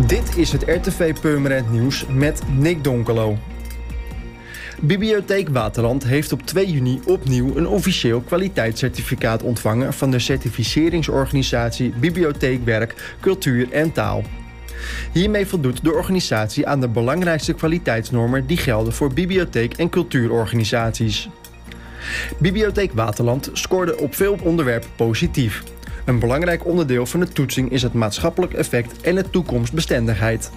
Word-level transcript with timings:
Dit 0.00 0.36
is 0.36 0.52
het 0.52 0.62
RTV 0.62 1.14
Purmerend 1.20 1.70
Nieuws 1.70 2.06
met 2.06 2.42
Nick 2.58 2.84
Donkelo. 2.84 3.36
Bibliotheek 4.80 5.48
Waterland 5.48 6.04
heeft 6.04 6.32
op 6.32 6.42
2 6.42 6.70
juni 6.70 7.00
opnieuw 7.06 7.56
een 7.56 7.66
officieel 7.66 8.20
kwaliteitscertificaat 8.20 9.42
ontvangen 9.42 9.92
van 9.92 10.10
de 10.10 10.18
certificeringsorganisatie 10.18 11.92
Bibliotheekwerk, 12.00 13.16
Cultuur 13.20 13.72
en 13.72 13.92
Taal. 13.92 14.22
Hiermee 15.12 15.46
voldoet 15.46 15.84
de 15.84 15.92
organisatie 15.92 16.66
aan 16.66 16.80
de 16.80 16.88
belangrijkste 16.88 17.52
kwaliteitsnormen 17.52 18.46
die 18.46 18.56
gelden 18.56 18.92
voor 18.92 19.12
bibliotheek- 19.12 19.76
en 19.76 19.88
cultuurorganisaties. 19.88 21.28
Bibliotheek 22.38 22.92
Waterland 22.92 23.50
scoorde 23.52 23.98
op 23.98 24.14
veel 24.14 24.38
onderwerpen 24.42 24.90
positief. 24.96 25.62
Een 26.04 26.18
belangrijk 26.18 26.66
onderdeel 26.66 27.06
van 27.06 27.20
de 27.20 27.28
toetsing 27.28 27.70
is 27.70 27.82
het 27.82 27.92
maatschappelijk 27.92 28.52
effect 28.52 29.00
en 29.00 29.14
de 29.14 29.30
toekomstbestendigheid. 29.30 30.50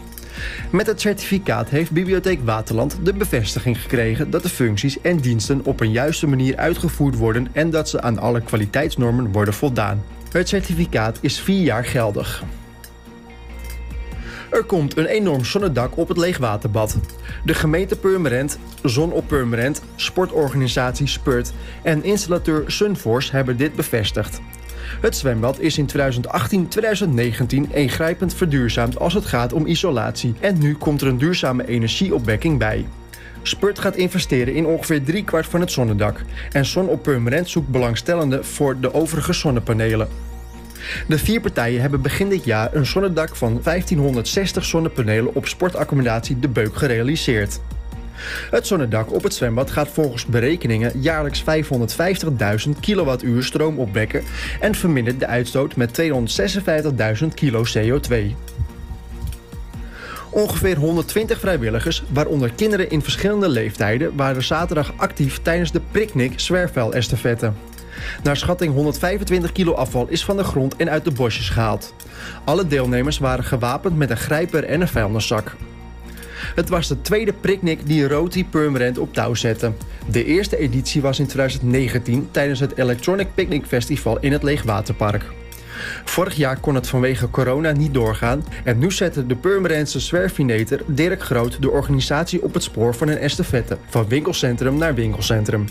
Met 0.72 0.88
het 0.88 1.02
certificaat 1.02 1.70
heeft 1.70 1.91
Bibliotheek 1.91 2.40
Waterland 2.44 2.98
de 3.03 3.13
bevestiging 3.13 3.81
gekregen 3.81 4.30
dat 4.30 4.44
de 4.44 4.50
functies 4.50 5.02
en 5.02 5.17
diensten 5.17 5.66
op 5.66 5.80
een 5.80 5.91
juiste 5.91 6.27
manier 6.27 6.58
uitgevoerd 6.58 7.17
worden 7.17 7.48
en 7.52 7.70
dat 7.70 7.89
ze 7.89 8.02
aan 8.02 8.20
alle 8.20 8.41
kwaliteitsnormen 8.41 9.31
worden 9.31 9.53
voldaan. 9.53 10.03
Het 10.31 10.50
certificaat 10.50 11.17
is 11.22 11.39
vier 11.39 11.62
jaar 11.62 11.86
geldig. 11.86 12.44
Er 14.50 14.64
komt 14.64 14.98
een 14.98 15.05
enorm 15.05 15.45
zonnedak 15.45 15.98
op 15.98 16.08
het 16.08 16.17
leegwaterbad. 16.17 16.98
De 17.44 17.53
gemeente 17.53 17.95
Purmerend, 17.95 18.59
Zon 18.84 19.12
op 19.12 19.27
Purmerend, 19.27 19.81
sportorganisatie 19.95 21.08
Spurt 21.08 21.53
en 21.84 22.03
installateur 22.03 22.72
Sunforce 22.72 23.31
hebben 23.31 23.58
dit 23.58 23.75
bevestigd. 23.75 24.41
Het 25.02 25.16
zwembad 25.16 25.59
is 25.59 25.77
in 25.77 25.89
2018-2019 25.98 27.71
ingrijpend 27.71 28.34
verduurzaamd 28.34 28.99
als 28.99 29.13
het 29.13 29.25
gaat 29.25 29.53
om 29.53 29.66
isolatie 29.66 30.35
en 30.39 30.58
nu 30.58 30.75
komt 30.75 31.02
er 31.02 31.08
een 31.08 31.17
duurzame 31.17 31.67
energieopwekking 31.67 32.59
bij. 32.59 32.86
Spurt 33.41 33.80
gaat 33.80 33.95
investeren 33.95 34.53
in 34.53 34.66
ongeveer 34.66 35.03
driekwart 35.03 35.45
van 35.45 35.59
het 35.59 35.72
zonnedak 35.72 36.22
en 36.52 36.66
Zon 36.66 36.88
op 36.88 37.03
Purmerend 37.03 37.50
zoekt 37.50 37.67
belangstellenden 37.67 38.45
voor 38.45 38.80
de 38.80 38.94
overige 38.94 39.33
zonnepanelen. 39.33 40.08
De 41.08 41.17
vier 41.17 41.41
partijen 41.41 41.81
hebben 41.81 42.02
begin 42.02 42.30
dit 42.30 42.45
jaar 42.45 42.73
een 42.73 42.86
zonnedak 42.86 43.36
van 43.36 43.59
1560 43.63 44.66
zonnepanelen 44.66 45.36
op 45.36 45.47
sportaccommodatie 45.47 46.39
De 46.39 46.47
Beuk 46.47 46.75
gerealiseerd. 46.75 47.59
Het 48.52 48.67
zonnedak 48.67 49.13
op 49.13 49.23
het 49.23 49.33
zwembad 49.33 49.71
gaat 49.71 49.88
volgens 49.88 50.25
berekeningen 50.25 50.99
jaarlijks 50.99 51.44
550.000 52.67 52.80
kilowattuur 52.80 53.44
stroom 53.44 53.80
opwekken 53.80 54.23
en 54.59 54.75
vermindert 54.75 55.19
de 55.19 55.27
uitstoot 55.27 55.75
met 55.75 56.02
256.000 57.22 57.27
kilo 57.33 57.63
CO2. 57.77 58.35
Ongeveer 60.30 60.77
120 60.77 61.39
vrijwilligers, 61.39 62.03
waaronder 62.09 62.52
kinderen 62.52 62.89
in 62.89 63.02
verschillende 63.02 63.49
leeftijden, 63.49 64.16
waren 64.16 64.44
zaterdag 64.44 64.94
actief 64.97 65.39
tijdens 65.41 65.72
de 65.72 65.81
Picnic 65.91 66.39
Zwerfvuil-estafette. 66.39 67.52
Naar 68.23 68.38
schatting 68.38 68.73
125 68.73 69.52
kilo 69.52 69.73
afval 69.73 70.07
is 70.09 70.25
van 70.25 70.38
de 70.38 70.44
grond 70.44 70.75
en 70.75 70.89
uit 70.89 71.03
de 71.03 71.11
bosjes 71.11 71.50
gehaald. 71.50 71.94
Alle 72.44 72.67
deelnemers 72.67 73.17
waren 73.17 73.44
gewapend 73.44 73.97
met 73.97 74.09
een 74.09 74.17
grijper 74.17 74.63
en 74.63 74.81
een 74.81 74.88
vuilniszak. 74.88 75.55
Het 76.56 76.70
was 76.70 76.88
de 76.88 77.02
tweede 77.02 77.34
Picnic 77.34 77.80
die 77.86 78.08
Roti 78.08 78.45
Purmerend 78.45 78.98
op 78.98 79.14
touw 79.14 79.34
zette. 79.34 79.72
De 80.11 80.25
eerste 80.25 80.58
editie 80.58 81.02
was 81.02 81.20
in 81.20 81.28
2019 81.28 82.28
tijdens 82.31 82.59
het 82.59 82.78
Electronic 82.78 83.28
Picnic 83.34 83.66
Festival 83.66 84.20
in 84.20 84.31
het 84.31 84.44
Leegwaterpark. 84.44 85.23
Vorig 86.06 86.36
jaar 86.36 86.59
kon 86.59 86.75
het 86.75 86.88
vanwege 86.88 87.30
corona 87.30 87.72
niet 87.72 87.94
doorgaan 87.94 88.45
en 88.64 88.78
nu 88.78 88.92
zette 88.92 89.25
de 89.25 89.36
Purmerendse 89.36 90.00
zwerfineter 90.00 90.81
Dirk 90.88 91.23
Groot 91.23 91.62
de 91.62 91.70
organisatie 91.70 92.44
op 92.44 92.53
het 92.53 92.64
spoor 92.64 92.95
van 92.95 93.08
een 93.08 93.17
estafette, 93.17 93.78
van 93.90 94.08
winkelcentrum 94.08 94.78
naar 94.78 94.95
winkelcentrum. 94.95 95.66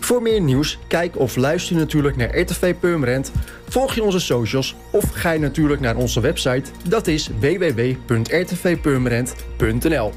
Voor 0.00 0.22
meer 0.22 0.40
nieuws, 0.40 0.78
kijk 0.86 1.18
of 1.18 1.36
luister 1.36 1.76
natuurlijk 1.76 2.16
naar 2.16 2.38
RTV 2.38 2.74
Purmerend, 2.80 3.32
volg 3.68 3.94
je 3.94 4.02
onze 4.02 4.20
socials 4.20 4.74
of 4.90 5.04
ga 5.12 5.30
je 5.30 5.38
natuurlijk 5.38 5.80
naar 5.80 5.96
onze 5.96 6.20
website, 6.20 6.70
dat 6.88 7.06
is 7.06 7.30
www.rtvpurmerend.nl. 7.40 10.10